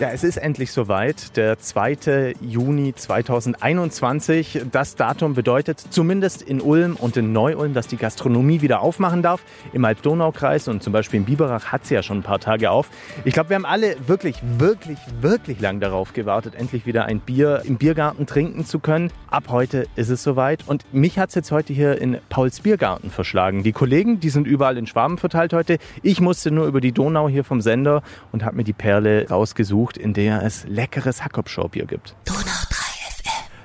[0.00, 2.34] Ja, es ist endlich soweit, der 2.
[2.40, 4.62] Juni 2021.
[4.72, 9.40] Das Datum bedeutet zumindest in Ulm und in Neu-Ulm, dass die Gastronomie wieder aufmachen darf.
[9.72, 12.90] Im Alb-Donau-Kreis und zum Beispiel in Biberach hat sie ja schon ein paar Tage auf.
[13.24, 17.62] Ich glaube, wir haben alle wirklich, wirklich, wirklich lang darauf gewartet, endlich wieder ein Bier
[17.64, 19.12] im Biergarten trinken zu können.
[19.30, 23.10] Ab heute ist es soweit und mich hat es jetzt heute hier in Pauls Biergarten
[23.10, 23.62] verschlagen.
[23.62, 25.78] Die Kollegen, die sind überall in Schwaben verteilt heute.
[26.02, 28.02] Ich musste nur über die Donau hier vom Sender
[28.32, 32.14] und habe mir die Perle rausgesucht gesucht, in der es leckeres Hackopschorbier gibt.
[32.24, 32.43] Donau 3 FM.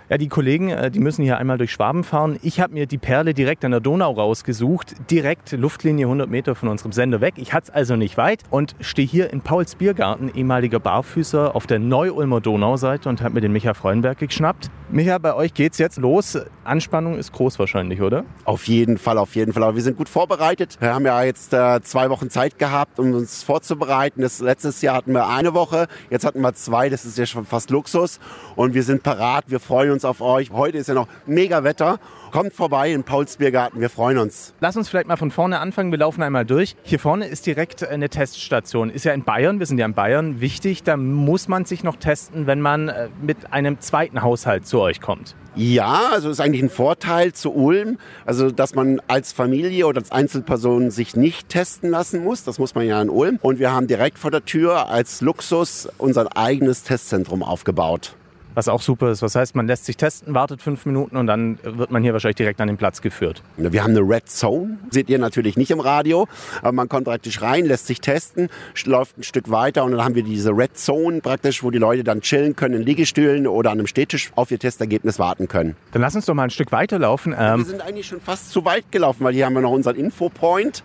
[0.09, 2.40] Ja, die Kollegen, äh, die müssen hier einmal durch Schwaben fahren.
[2.41, 6.68] Ich habe mir die Perle direkt an der Donau rausgesucht, direkt Luftlinie 100 Meter von
[6.68, 7.35] unserem Sender weg.
[7.38, 11.68] Ich hatte es also nicht weit und stehe hier in Pauls Biergarten, ehemaliger Barfüßer, auf
[11.68, 14.72] der Neu-Ulmer Donauseite und habe mir den Micha Freudenberg geschnappt.
[14.90, 16.40] Micha, bei euch geht's jetzt los.
[16.63, 18.26] Anspannung ist groß wahrscheinlich, oder?
[18.46, 19.62] Auf jeden Fall, auf jeden Fall.
[19.62, 20.77] Aber wir sind gut vorbereitet.
[20.80, 24.23] Wir haben ja jetzt äh, zwei Wochen Zeit gehabt, um uns vorzubereiten.
[24.23, 26.90] Das letztes Jahr hatten wir eine Woche, jetzt hatten wir zwei.
[26.90, 28.20] Das ist ja schon fast Luxus.
[28.55, 29.46] Und wir sind parat.
[29.49, 30.51] Wir freuen uns auf euch.
[30.51, 31.99] Heute ist ja noch mega Wetter.
[32.31, 34.53] Kommt vorbei in Pauls Biergarten, wir freuen uns.
[34.59, 36.75] Lass uns vielleicht mal von vorne anfangen, wir laufen einmal durch.
[36.83, 38.91] Hier vorne ist direkt eine Teststation.
[38.91, 40.83] Ist ja in Bayern, wir sind ja in Bayern, wichtig.
[40.83, 45.01] Da muss man sich noch testen, wenn man äh, mit einem zweiten Haushalt zu euch
[45.01, 45.35] kommt.
[45.55, 50.11] Ja, also ist eigentlich ein Vorteil zu Ulm, also dass man als Familie oder als
[50.11, 52.43] Einzelperson sich nicht testen lassen muss.
[52.43, 53.39] Das muss man ja in Ulm.
[53.41, 58.15] Und wir haben direkt vor der Tür als Luxus unser eigenes Testzentrum aufgebaut
[58.55, 59.21] was auch super ist.
[59.21, 62.37] Was heißt, man lässt sich testen, wartet fünf Minuten und dann wird man hier wahrscheinlich
[62.37, 63.41] direkt an den Platz geführt.
[63.57, 66.28] Wir haben eine Red Zone, seht ihr natürlich nicht im Radio,
[66.61, 68.50] aber man kommt praktisch rein, lässt sich testen,
[68.85, 72.03] läuft ein Stück weiter und dann haben wir diese Red Zone praktisch, wo die Leute
[72.03, 75.75] dann chillen können in Liegestühlen oder an einem Stehtisch auf ihr Testergebnis warten können.
[75.91, 77.35] Dann lass uns doch mal ein Stück weiterlaufen.
[77.38, 79.95] Ähm wir sind eigentlich schon fast zu weit gelaufen, weil hier haben wir noch unseren
[79.95, 80.83] Infopoint.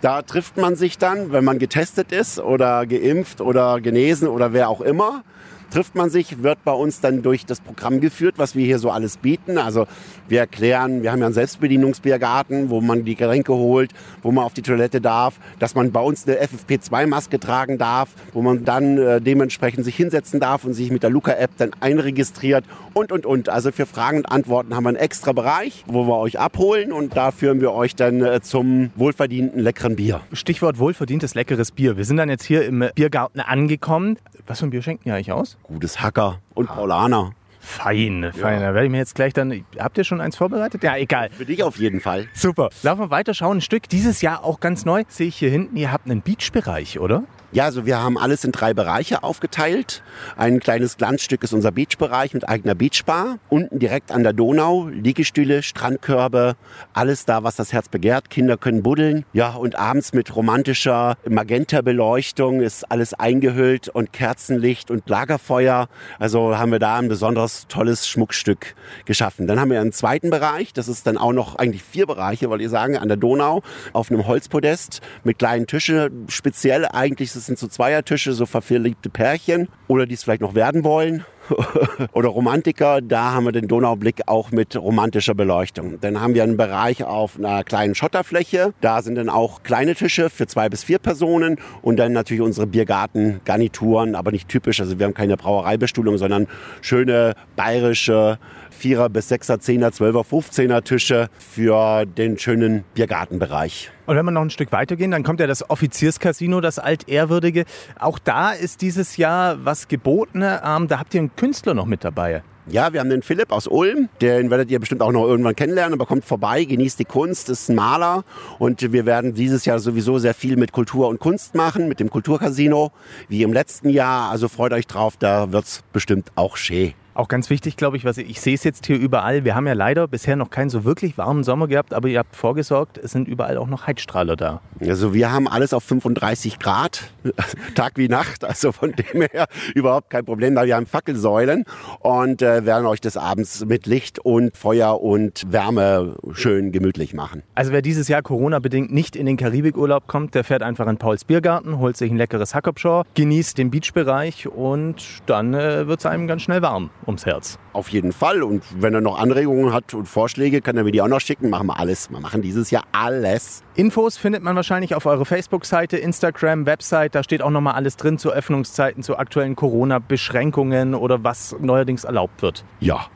[0.00, 4.70] Da trifft man sich dann, wenn man getestet ist oder geimpft oder genesen oder wer
[4.70, 5.24] auch immer
[5.70, 8.90] trifft man sich, wird bei uns dann durch das Programm geführt, was wir hier so
[8.90, 9.58] alles bieten.
[9.58, 9.86] Also
[10.28, 14.54] wir erklären, wir haben ja einen Selbstbedienungsbiergarten, wo man die Getränke holt, wo man auf
[14.54, 19.20] die Toilette darf, dass man bei uns eine FFP2-Maske tragen darf, wo man dann äh,
[19.20, 22.64] dementsprechend sich hinsetzen darf und sich mit der Luca-App dann einregistriert
[22.94, 23.48] und, und, und.
[23.48, 27.16] Also für Fragen und Antworten haben wir einen extra Bereich, wo wir euch abholen und
[27.16, 30.20] da führen wir euch dann äh, zum wohlverdienten leckeren Bier.
[30.32, 31.96] Stichwort wohlverdientes leckeres Bier.
[31.96, 34.16] Wir sind dann jetzt hier im Biergarten angekommen.
[34.46, 35.56] Was für ein Bier schenken ihr eigentlich aus?
[35.62, 37.32] Gutes Hacker und Paulaner.
[37.60, 38.60] Fein, fein.
[38.60, 38.68] Ja.
[38.68, 39.64] Da werde ich mir jetzt gleich dann.
[39.78, 40.82] Habt ihr schon eins vorbereitet?
[40.82, 41.28] Ja, egal.
[41.30, 42.26] Für dich auf jeden Fall.
[42.32, 42.70] Super.
[42.82, 43.88] Laufen wir weiter, schauen ein Stück.
[43.88, 45.04] Dieses Jahr auch ganz neu.
[45.08, 47.24] Sehe ich hier hinten, ihr habt einen Beachbereich, oder?
[47.52, 50.04] Ja, also wir haben alles in drei Bereiche aufgeteilt.
[50.36, 53.38] Ein kleines Glanzstück ist unser Beachbereich mit eigener Beachbar.
[53.48, 56.54] Unten direkt an der Donau, Liegestühle, Strandkörbe,
[56.92, 58.30] alles da, was das Herz begehrt.
[58.30, 59.24] Kinder können buddeln.
[59.32, 65.88] Ja, und abends mit romantischer Magenta-Beleuchtung ist alles eingehüllt und Kerzenlicht und Lagerfeuer.
[66.20, 69.48] Also haben wir da ein besonders tolles Schmuckstück geschaffen.
[69.48, 70.72] Dann haben wir einen zweiten Bereich.
[70.72, 73.62] Das ist dann auch noch eigentlich vier Bereiche, wollte ich sagen, an der Donau
[73.92, 76.26] auf einem Holzpodest mit kleinen Tischen.
[76.28, 80.84] Speziell eigentlich das sind so Zweiertische, so verliebte Pärchen oder die es vielleicht noch werden
[80.84, 81.24] wollen.
[82.12, 85.98] oder Romantiker, da haben wir den Donaublick auch mit romantischer Beleuchtung.
[86.00, 88.72] Dann haben wir einen Bereich auf einer kleinen Schotterfläche.
[88.80, 92.66] Da sind dann auch kleine Tische für zwei bis vier Personen und dann natürlich unsere
[92.66, 94.80] Biergarten-Garnituren, aber nicht typisch.
[94.80, 96.46] Also wir haben keine Brauereibestuhlung, sondern
[96.80, 98.38] schöne bayerische
[98.70, 103.90] Vierer bis Sechser, Zehner, Zwölfer, Fünfzehner Tische für den schönen Biergartenbereich.
[104.06, 107.64] Und wenn wir noch ein Stück weitergehen, dann kommt ja das Offizierscasino, das altehrwürdige.
[107.98, 110.40] Auch da ist dieses Jahr was geboten.
[110.40, 112.42] Da habt ihr einen Künstler noch mit dabei.
[112.66, 115.94] Ja, wir haben den Philipp aus Ulm, den werdet ihr bestimmt auch noch irgendwann kennenlernen,
[115.94, 118.24] aber kommt vorbei, genießt die Kunst, ist ein Maler
[118.58, 122.10] und wir werden dieses Jahr sowieso sehr viel mit Kultur und Kunst machen, mit dem
[122.10, 122.92] Kulturcasino,
[123.28, 124.30] wie im letzten Jahr.
[124.30, 126.92] Also freut euch drauf, da wird's bestimmt auch schön.
[127.12, 129.44] Auch ganz wichtig, glaube ich, was ich, ich sehe es jetzt hier überall.
[129.44, 132.36] Wir haben ja leider bisher noch keinen so wirklich warmen Sommer gehabt, aber ihr habt
[132.36, 134.60] vorgesorgt, es sind überall auch noch Heizstrahler da.
[134.80, 137.10] Also wir haben alles auf 35 Grad,
[137.74, 140.54] Tag wie Nacht, also von dem her überhaupt kein Problem.
[140.54, 141.64] Wir haben Fackelsäulen
[141.98, 147.42] und äh, werden euch des Abends mit Licht und Feuer und Wärme schön gemütlich machen.
[147.56, 151.24] Also wer dieses Jahr Corona-bedingt nicht in den Karibikurlaub kommt, der fährt einfach in Pauls
[151.24, 156.28] Biergarten, holt sich ein leckeres Hackopschor, genießt den Beachbereich und dann äh, wird es einem
[156.28, 157.58] ganz schnell warm ums Herz.
[157.72, 158.42] Auf jeden Fall.
[158.42, 161.50] Und wenn er noch Anregungen hat und Vorschläge, kann er mir die auch noch schicken.
[161.50, 162.10] Machen wir alles.
[162.10, 163.62] Wir machen dieses Jahr alles.
[163.76, 167.14] Infos findet man wahrscheinlich auf eurer Facebook-Seite, Instagram, Website.
[167.14, 172.42] Da steht auch nochmal alles drin zu Öffnungszeiten, zu aktuellen Corona-Beschränkungen oder was neuerdings erlaubt
[172.42, 172.64] wird.
[172.80, 173.06] Ja.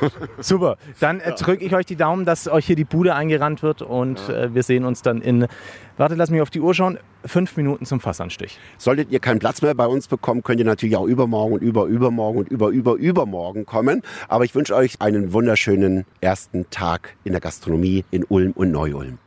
[0.38, 0.76] Super.
[1.00, 4.28] Dann äh, drücke ich euch die Daumen, dass euch hier die Bude eingerannt wird und
[4.28, 5.46] äh, wir sehen uns dann in,
[5.96, 8.58] warte, lass mich auf die Uhr schauen, fünf Minuten zum Fassanstich.
[8.78, 11.86] Solltet ihr keinen Platz mehr bei uns bekommen, könnt ihr natürlich auch übermorgen und über
[11.86, 14.02] übermorgen und über über übermorgen kommen.
[14.28, 19.18] Aber ich wünsche euch einen wunderschönen ersten Tag in der Gastronomie in Ulm und Neu-Ulm.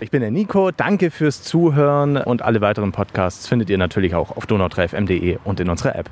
[0.00, 4.36] Ich bin der Nico, danke fürs Zuhören und alle weiteren Podcasts findet ihr natürlich auch
[4.36, 6.10] auf donau3fm.de und in unserer App.